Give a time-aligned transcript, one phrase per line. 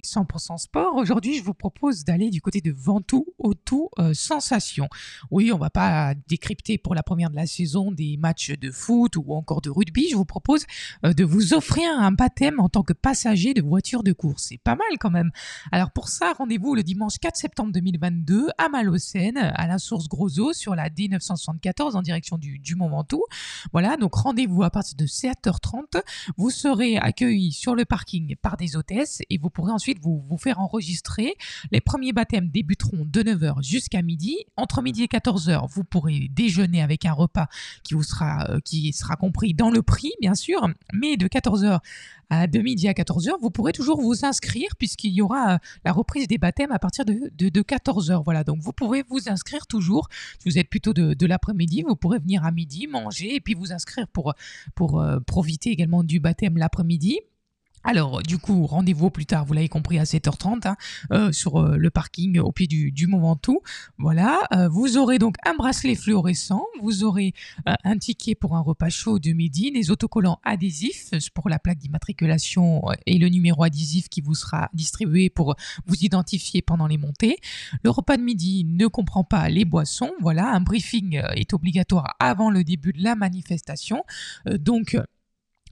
[0.00, 0.96] chronique 100% sport.
[0.96, 4.88] Aujourd'hui, je vous propose d'aller du côté de Ventoux, Auto euh, Sensation.
[5.30, 9.16] Oui, on va pas décrypter pour la première de la saison des matchs de foot
[9.16, 10.08] ou encore de rugby.
[10.10, 10.64] Je vous propose
[11.04, 14.46] euh, de vous offrir un baptême en tant que passager de voiture de course.
[14.48, 15.30] C'est pas mal quand même.
[15.72, 20.52] Alors pour ça, rendez-vous le dimanche 4 septembre 2022 à Malocène, à la source Grosso,
[20.52, 23.24] sur la D974 en direction du, du Mont Ventoux.
[23.72, 26.02] Voilà, donc rendez-vous à partir de 7h30.
[26.36, 30.38] Vous serez accueillis sur le parking par des hôtesses et vous pourrez ensuite vous, vous
[30.38, 31.34] faire enregistrer.
[31.72, 34.36] Les premiers baptêmes débuteront de 9h jusqu'à midi.
[34.56, 37.48] Entre midi et 14h, vous pourrez déjeuner avec un repas
[37.82, 40.68] qui vous sera, euh, qui sera compris dans le prix, bien sûr.
[40.92, 41.80] Mais de 14h
[42.30, 45.92] à de midi à 14h, vous pourrez toujours vous inscrire puisqu'il y aura euh, la
[45.92, 48.22] reprise des baptêmes à partir de, de, de 14h.
[48.24, 50.08] Voilà, donc vous pourrez vous inscrire toujours.
[50.38, 53.54] Si vous êtes plutôt de, de l'après-midi, vous pourrez venir à midi, manger et puis
[53.54, 54.34] vous inscrire pour,
[54.74, 57.20] pour euh, profiter également du baptême l'après-midi.
[57.82, 60.76] Alors, du coup, rendez-vous plus tard, vous l'avez compris, à 7h30 hein,
[61.12, 63.60] euh, sur euh, le parking au pied du, Mont Ventoux.
[63.96, 67.32] Voilà, euh, vous aurez donc un bracelet fluorescent, vous aurez
[67.66, 72.82] un ticket pour un repas chaud de midi, des autocollants adhésifs pour la plaque d'immatriculation
[73.06, 77.38] et le numéro adhésif qui vous sera distribué pour vous identifier pendant les montées.
[77.82, 80.12] Le repas de midi ne comprend pas les boissons.
[80.20, 84.04] Voilà, un briefing est obligatoire avant le début de la manifestation.
[84.46, 84.96] Donc,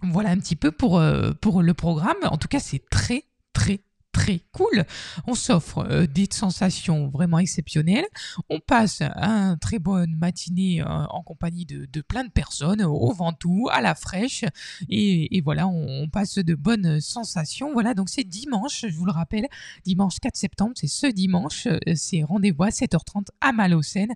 [0.02, 2.16] voilà un petit peu pour, euh, pour le programme.
[2.24, 3.80] En tout cas, c'est très, très,
[4.19, 4.84] très cool.
[5.28, 8.06] On s'offre euh, des sensations vraiment exceptionnelles.
[8.50, 13.69] On passe un très bonne matinée euh, en compagnie de, plein de personnes, au Ventoux,
[13.70, 14.44] à la fraîche.
[14.89, 17.72] Et, voilà, on, passe de bonnes sensations.
[17.72, 19.46] Voilà, donc c'est dimanche, je vous le rappelle,
[19.84, 21.66] dimanche 4 septembre, c'est ce dimanche.
[21.66, 24.12] euh, C'est rendez-vous à 7h30 à Malocène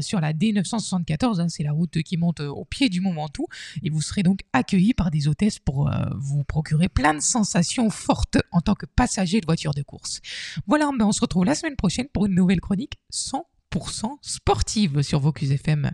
[0.00, 1.40] sur la D974.
[1.40, 3.46] hein, c'est la route qui monte au pied du Mont Ventoux
[3.82, 8.38] et vous serez donc accueillis par des hôtesses pour vous procurer plein de sensations fortes
[8.52, 10.20] en tant que passager de voiture de course.
[10.66, 15.50] Voilà, on se retrouve la semaine prochaine pour une nouvelle chronique 100% sportive sur Vocus
[15.50, 15.90] FM.